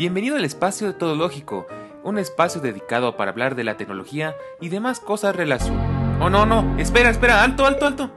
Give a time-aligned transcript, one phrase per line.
[0.00, 1.66] Bienvenido al espacio de Todo Lógico,
[2.04, 6.22] un espacio dedicado para hablar de la tecnología y demás cosas relacionadas.
[6.22, 8.10] Oh, no, no, espera, espera, alto, alto, alto.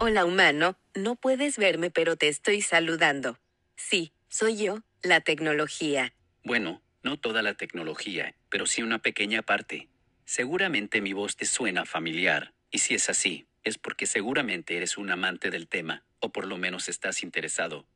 [0.00, 3.38] Hola humano, no puedes verme pero te estoy saludando.
[3.76, 6.12] Sí, soy yo, la tecnología.
[6.42, 9.88] Bueno, no toda la tecnología, pero sí una pequeña parte.
[10.24, 15.12] Seguramente mi voz te suena familiar, y si es así, es porque seguramente eres un
[15.12, 17.86] amante del tema, o por lo menos estás interesado.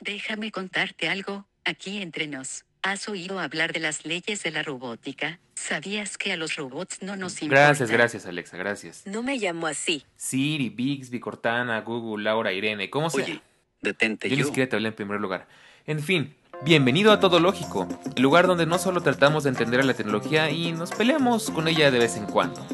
[0.00, 2.64] Déjame contarte algo, aquí entre nos.
[2.82, 5.38] ¿Has oído hablar de las leyes de la robótica?
[5.54, 7.66] ¿Sabías que a los robots no nos importa?
[7.66, 9.02] Gracias, gracias, Alexa, gracias.
[9.06, 10.04] No me llamo así.
[10.16, 13.40] Siri, Bixby, Cortana, Google, Laura, Irene, ¿cómo se Oye,
[13.80, 14.42] detente Yo yo.
[14.42, 15.46] ni siquiera te hablé en primer lugar.
[15.86, 19.84] En fin, bienvenido a Todo Lógico, el lugar donde no solo tratamos de entender a
[19.84, 22.66] la tecnología y nos peleamos con ella de vez en cuando,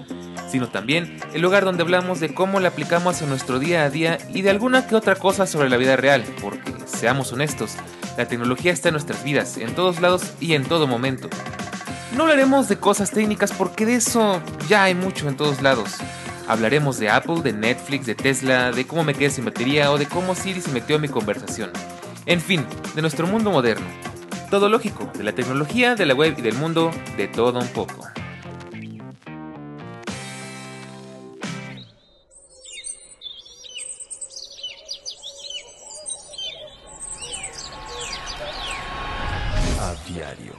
[0.51, 4.17] sino también el lugar donde hablamos de cómo la aplicamos en nuestro día a día
[4.33, 7.77] y de alguna que otra cosa sobre la vida real, porque, seamos honestos,
[8.19, 11.31] la tecnología está en nuestras vidas, en todos lados y en todo momento.
[12.17, 15.95] No hablaremos de cosas técnicas porque de eso ya hay mucho en todos lados.
[16.49, 20.07] Hablaremos de Apple, de Netflix, de Tesla, de cómo me quedé sin batería o de
[20.07, 21.71] cómo Siri se metió en mi conversación.
[22.27, 22.67] En fin,
[22.97, 23.87] de nuestro mundo moderno.
[24.51, 28.05] Todo lógico, de la tecnología, de la web y del mundo, de todo un poco.
[40.09, 40.55] diario.